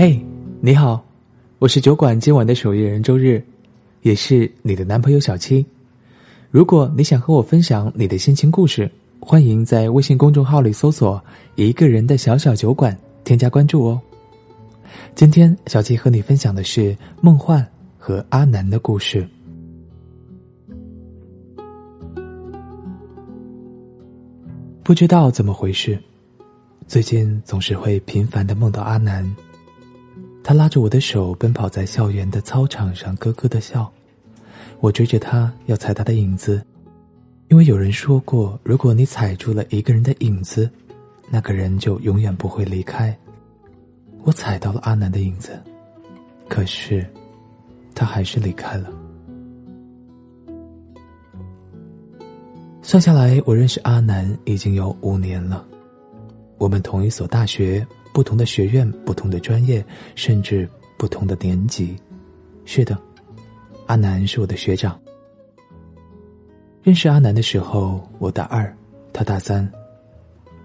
[0.00, 0.16] 嘿，
[0.60, 1.04] 你好，
[1.58, 3.42] 我是酒馆今晚的守夜人周日，
[4.02, 5.66] 也是你的男朋友小七。
[6.52, 8.88] 如果你想和我分享你的心情故事，
[9.18, 11.20] 欢迎在微信公众号里搜索
[11.56, 14.00] “一个人的小小酒馆”，添加关注哦。
[15.16, 17.66] 今天小七和你分享的是梦幻
[17.98, 19.28] 和阿南的故事。
[24.84, 25.98] 不知道怎么回事，
[26.86, 29.28] 最近总是会频繁的梦到阿南。
[30.48, 33.92] 他拉着我的手奔跑在校园的操场上，咯咯的笑。
[34.80, 36.64] 我追着他要踩他的影子，
[37.48, 40.70] 因为有人说过，如果你踩住了一个人的影子，
[41.28, 43.14] 那个人就永远不会离开。
[44.22, 45.50] 我踩到了阿南的影子，
[46.48, 47.06] 可是，
[47.94, 48.88] 他还是离开了。
[52.80, 55.62] 算下来，我认识阿南已经有五年了。
[56.56, 57.86] 我们同一所大学。
[58.18, 59.84] 不同的学院，不同的专业，
[60.16, 61.96] 甚至不同的年级。
[62.64, 62.98] 是的，
[63.86, 65.00] 阿南是我的学长。
[66.82, 68.76] 认识阿南的时候，我大二，
[69.12, 69.70] 他大三。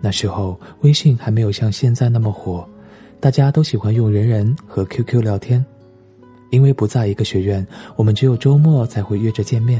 [0.01, 2.67] 那时候微信还没有像现在那么火，
[3.19, 5.63] 大家都喜欢用人人和 QQ 聊天。
[6.49, 7.63] 因为不在一个学院，
[7.95, 9.79] 我们只有周末才会约着见面。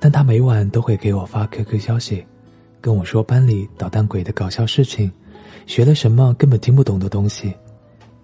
[0.00, 2.26] 但他每晚都会给我发 QQ 消息，
[2.80, 5.08] 跟我说班里捣蛋鬼的搞笑事情。
[5.66, 7.52] 学了什么根本听不懂的东西，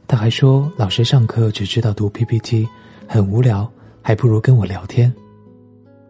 [0.07, 2.69] 他还说老师上课只知道读 PPT，
[3.07, 3.71] 很无聊，
[4.01, 5.13] 还不如跟我聊天。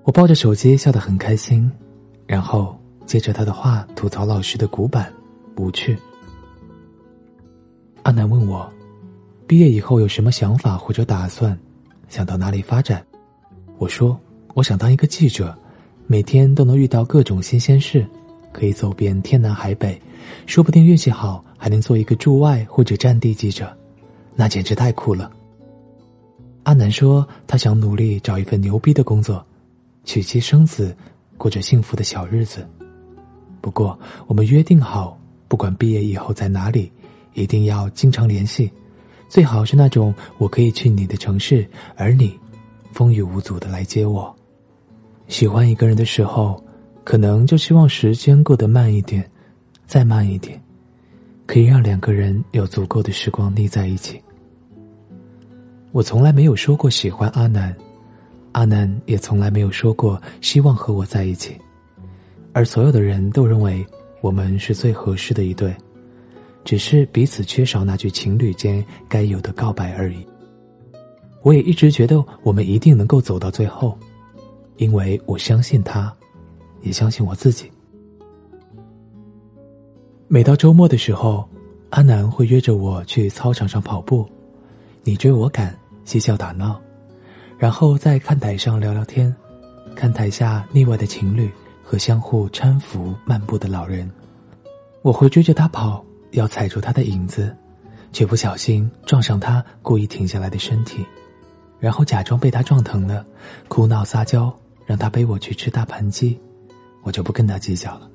[0.04, 1.70] 我抱着手机笑得很开心，
[2.26, 5.12] 然后接着他的话吐槽老师的古板、
[5.56, 5.96] 无趣。
[8.02, 8.68] 阿南问我，
[9.46, 11.56] 毕业以后有什么想法或者打算，
[12.08, 13.04] 想到哪里发展？
[13.78, 14.18] 我说
[14.54, 15.56] 我想当一个记者，
[16.06, 18.04] 每天都能遇到各种新鲜事。
[18.52, 20.00] 可以走遍天南海北，
[20.46, 23.76] 说不定运气好还能做一个驻外或者战地记者，
[24.36, 25.32] 那简直太酷了。
[26.64, 29.44] 阿南说他想努力找一份牛逼的工作，
[30.04, 30.94] 娶妻生子，
[31.36, 32.64] 过着幸福的小日子。
[33.60, 35.18] 不过我们约定好，
[35.48, 36.92] 不管毕业以后在哪里，
[37.34, 38.70] 一定要经常联系，
[39.28, 41.66] 最好是那种我可以去你的城市，
[41.96, 42.38] 而你
[42.92, 44.32] 风雨无阻的来接我。
[45.28, 46.62] 喜欢一个人的时候。
[47.04, 49.28] 可能就希望时间过得慢一点，
[49.86, 50.60] 再慢一点，
[51.46, 54.20] 可以让两个人有足够的时光腻在一起。
[55.90, 57.74] 我从来没有说过喜欢阿南，
[58.52, 61.56] 阿南也从来没有说过希望和我在一起，
[62.52, 63.84] 而所有的人都认为
[64.20, 65.74] 我们是最合适的一对，
[66.64, 70.26] 只是彼此缺少那句情侣间该有的告白而已。
[71.42, 73.98] 我也一直觉得我们一定能够走到最后，
[74.76, 76.14] 因为我相信他。
[76.82, 77.70] 也相信我自己。
[80.28, 81.48] 每到周末的时候，
[81.90, 84.28] 阿南会约着我去操场上跑步，
[85.02, 86.80] 你追我赶，嬉笑打闹，
[87.58, 89.34] 然后在看台上聊聊天，
[89.94, 91.50] 看台下腻歪的情侣
[91.82, 94.10] 和相互搀扶漫步的老人。
[95.02, 97.54] 我会追着他跑，要踩住他的影子，
[98.10, 101.04] 却不小心撞上他故意停下来的身体，
[101.78, 103.26] 然后假装被他撞疼了，
[103.68, 104.50] 哭闹撒娇，
[104.86, 106.40] 让他背我去吃大盘鸡。
[107.02, 108.08] 我就不跟他计较了。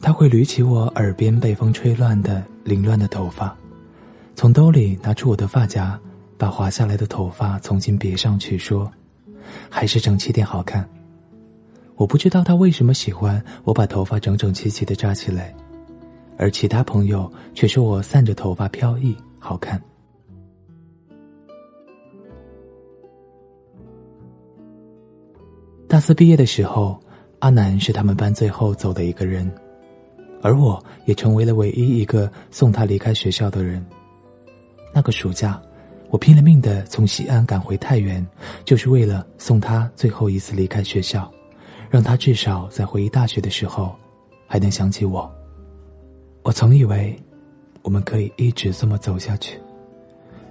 [0.00, 3.56] 他会捋起我耳边被风吹乱的凌乱的头发，
[4.34, 5.98] 从兜里拿出我的发夹，
[6.36, 8.92] 把滑下来的头发重新别上去，说
[9.70, 10.86] ：“还是整齐点好看。”
[11.96, 15.54] 我不知道他为什么喜欢我把头发整整齐齐的扎起来，
[16.36, 19.80] 而其他朋友却说我散着头发飘逸好看。
[25.88, 27.00] 大四毕业的时候。
[27.44, 29.52] 阿南是他们班最后走的一个人，
[30.40, 33.84] 而我也成为了唯一一个送他离开学校的人。
[34.94, 35.60] 那个暑假，
[36.08, 38.26] 我拼了命的从西安赶回太原，
[38.64, 41.30] 就是为了送他最后一次离开学校，
[41.90, 43.94] 让他至少在回忆大学的时候，
[44.46, 45.30] 还能想起我。
[46.44, 47.14] 我曾以为，
[47.82, 49.60] 我们可以一直这么走下去，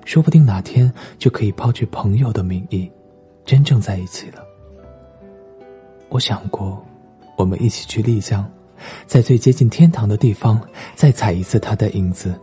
[0.05, 2.87] 说不定哪天就可以抛去朋友的名义，
[3.45, 4.45] 真正在一起了。
[6.13, 6.79] 我想过，
[7.35, 8.47] 我们一起去丽江，
[9.07, 10.61] 在最接近天堂的地方
[10.93, 12.39] 再踩一次他的影子。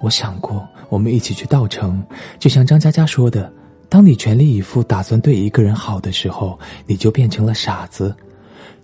[0.00, 2.02] 我想过，我们一起去稻城，
[2.38, 3.52] 就像张嘉佳说的
[3.90, 8.16] ：“当你全力以赴打算对一个人好的时候，你就变成了傻子，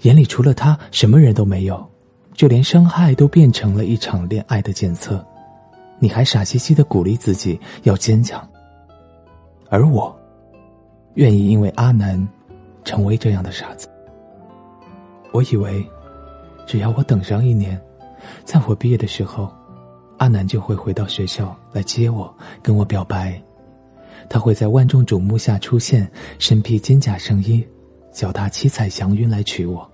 [0.02, 1.82] 眼里除了他什么人都没有，
[2.34, 5.24] 就连伤害都变成了一场恋爱的检测。
[5.98, 8.46] 你还傻兮兮的鼓励自己要坚强，
[9.70, 10.14] 而我，
[11.14, 12.22] 愿意因为阿南。”
[12.84, 13.88] 成为这样的傻子。
[15.32, 15.88] 我以为，
[16.66, 17.80] 只要我等上一年，
[18.44, 19.50] 在我毕业的时候，
[20.18, 22.32] 阿南就会回到学校来接我，
[22.62, 23.40] 跟我表白。
[24.28, 27.66] 他会在万众瞩目下出现，身披金甲圣衣，
[28.12, 29.88] 脚踏七彩祥云来娶我。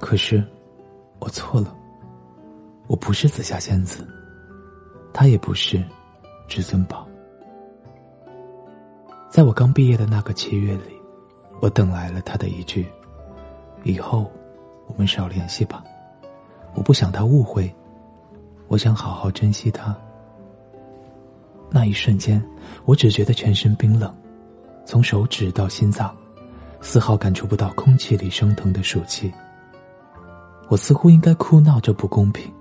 [0.00, 0.42] 可是，
[1.18, 1.74] 我错了。
[2.88, 4.06] 我不是紫霞仙子，
[5.12, 5.82] 他也不是
[6.46, 7.06] 至尊宝。
[9.28, 10.95] 在我刚毕业的那个七月里，
[11.60, 12.86] 我等来了他的一句
[13.84, 14.30] ：“以后
[14.86, 15.82] 我们少联系吧。”
[16.74, 17.74] 我不想他误会，
[18.68, 19.96] 我想好好珍惜他。
[21.70, 22.42] 那一瞬间，
[22.84, 24.14] 我只觉得全身冰冷，
[24.84, 26.14] 从手指到心脏，
[26.82, 29.32] 丝毫感触不到空气里升腾的暑气。
[30.68, 32.52] 我似乎应该哭闹，着不公平。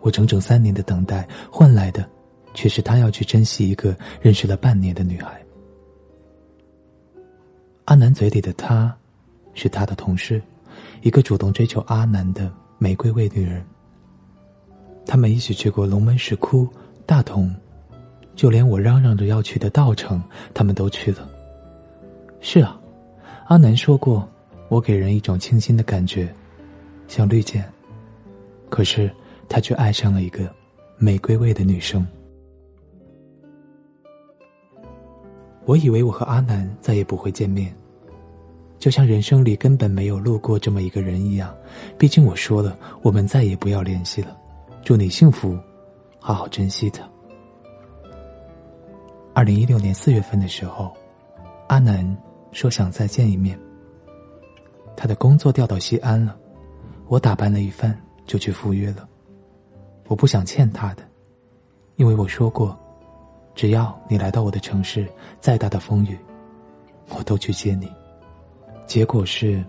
[0.00, 2.08] 我整整三年的等待换来的，
[2.54, 5.38] 却是他要去珍惜一个认识了半年的女孩。
[7.90, 8.96] 阿南嘴里的她，
[9.52, 10.40] 是他的同事，
[11.02, 12.48] 一个主动追求阿南的
[12.78, 13.66] 玫瑰味女人。
[15.04, 16.68] 他们一起去过龙门石窟、
[17.04, 17.52] 大同。
[18.36, 20.22] 就连我嚷嚷着要去的稻城，
[20.54, 21.28] 他们都去了。
[22.40, 22.80] 是啊，
[23.46, 24.26] 阿南说过，
[24.68, 26.32] 我给人一种清新的感觉，
[27.08, 27.68] 像绿箭。
[28.68, 29.10] 可是
[29.48, 30.48] 他却爱上了一个
[30.96, 32.06] 玫瑰味的女生。
[35.64, 37.74] 我以为我和阿南再也不会见面，
[38.80, 41.54] 就像人生里根本没有路过这么一个人一样。
[41.98, 44.34] 毕竟我说了，我们再也不要联系了。
[44.82, 45.56] 祝你幸福，
[46.18, 47.06] 好好珍惜他。
[49.34, 50.90] 二零一六年四月份的时候，
[51.68, 52.16] 阿南
[52.52, 53.56] 说想再见一面。
[54.96, 56.34] 他的工作调到西安了，
[57.06, 57.94] 我打扮了一番
[58.26, 59.06] 就去赴约了。
[60.08, 61.02] 我不想欠他的，
[61.96, 62.74] 因为我说过，
[63.54, 65.06] 只要你来到我的城市，
[65.38, 66.18] 再大的风雨，
[67.10, 67.86] 我都去接你。
[68.90, 69.64] 结果是，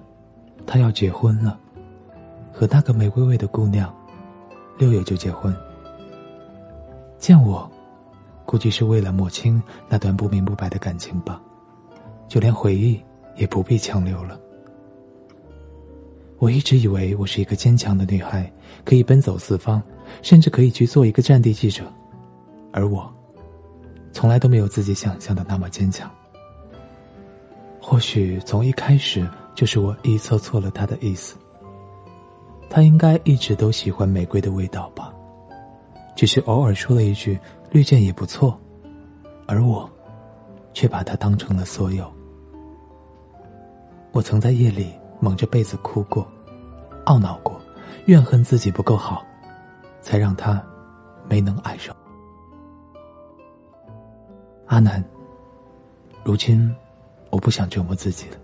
[0.66, 1.56] 他要结婚了，
[2.52, 3.96] 和那个玫瑰味的姑娘，
[4.80, 5.56] 六月就结婚。
[7.20, 7.70] 见我。
[8.48, 11.40] 估计是为了抹清那段不明不白的感情吧，
[12.28, 13.00] 就连回忆
[13.36, 14.40] 也不必强留了。
[16.40, 18.52] 我一直以为我是一个坚强的女孩，
[18.84, 19.80] 可以奔走四方，
[20.24, 21.84] 甚至可以去做一个战地记者，
[22.74, 23.08] 而我，
[24.12, 26.10] 从来都没有自己想象的那么坚强。
[27.82, 31.36] 或许从一开始就是我臆测错了他的意思。
[32.70, 35.14] 他应该一直都喜欢玫瑰的味道吧，
[36.16, 37.38] 只是偶尔说了一句。
[37.72, 38.60] 绿箭也不错，
[39.48, 39.90] 而我，
[40.74, 42.12] 却把它当成了所有。
[44.12, 46.28] 我曾在夜里蒙着被子哭过，
[47.06, 47.58] 懊恼过，
[48.08, 49.24] 怨恨自己不够好，
[50.02, 50.62] 才让他
[51.30, 51.96] 没能爱上。
[54.66, 55.02] 阿南，
[56.26, 56.76] 如今
[57.32, 58.38] 我不想折磨自己了。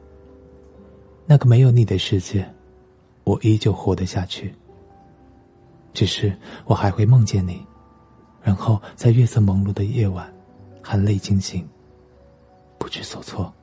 [1.25, 2.51] 那个没有你的世界，
[3.23, 4.55] 我依旧活得下去。
[5.93, 6.35] 只是
[6.65, 7.63] 我还会梦见你。
[8.41, 10.33] 然后在月色朦胧的夜晚，
[10.81, 11.67] 含泪惊醒，
[12.77, 13.53] 不知所措。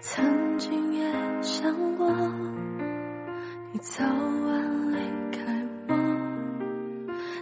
[0.00, 1.12] 曾经也
[1.42, 2.08] 想过，
[3.72, 4.96] 你早晚离
[5.32, 5.38] 开
[5.88, 5.94] 我。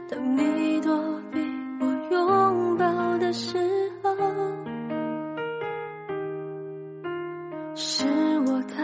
[0.09, 1.39] 当你躲避
[1.81, 3.59] 我拥抱的时
[4.03, 4.17] 候，
[7.75, 8.05] 是
[8.47, 8.83] 我太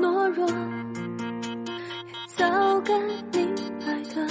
[0.00, 4.26] 懦弱，也早该明白的。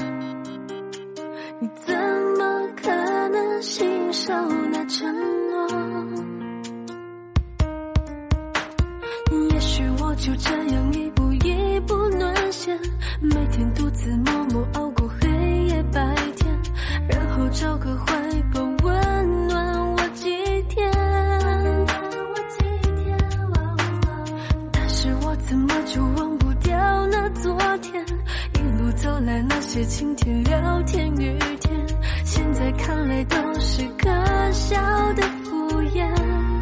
[1.59, 1.95] 你怎
[2.37, 2.89] 么可
[3.29, 4.33] 能信守
[4.71, 5.20] 那承？
[10.21, 12.77] 就这样一步一步沦陷，
[13.19, 15.27] 每天独自默默熬过黑
[15.65, 16.61] 夜白天，
[17.09, 18.13] 然后找个怀
[18.53, 20.29] 抱温暖我几
[20.69, 20.91] 天。
[24.71, 28.05] 但是我怎么就忘不掉那昨天，
[28.53, 31.87] 一路走来那些晴天、聊天、雨天，
[32.23, 34.07] 现在看来都是可
[34.51, 34.77] 笑
[35.13, 36.60] 的敷衍。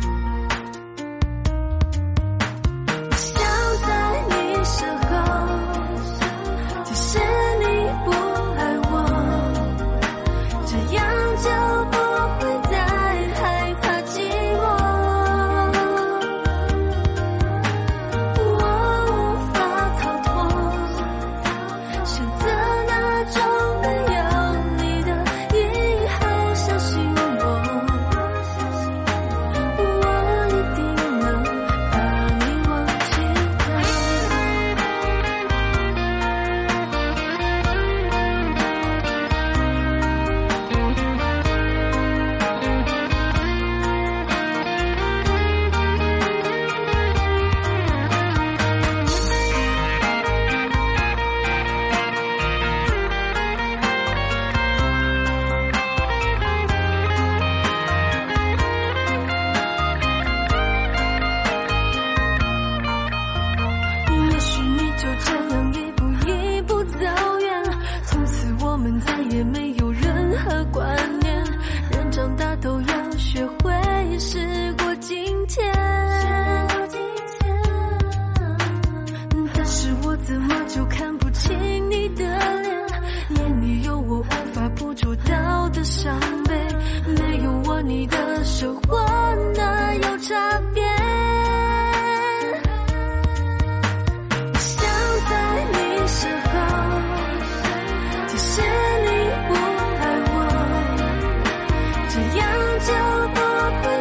[102.78, 102.94] 就
[103.34, 103.40] 不
[103.82, 103.99] 会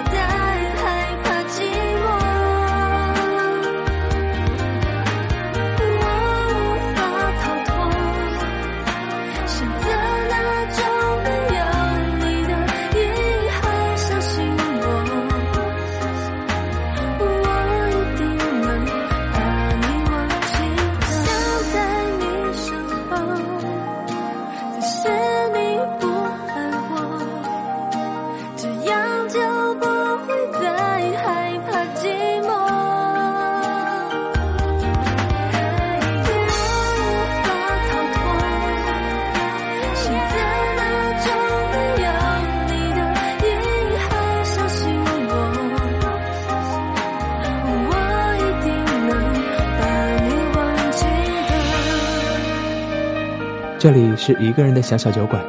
[53.78, 55.40] 这里是一个人的小小酒馆，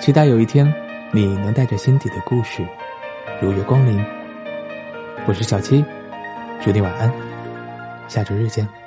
[0.00, 0.66] 期待有一天
[1.12, 2.66] 你能带着心底的故事
[3.40, 4.04] 如约光临。
[5.24, 5.84] 我是小七，
[6.60, 7.12] 祝你晚安，
[8.08, 8.79] 下周日见。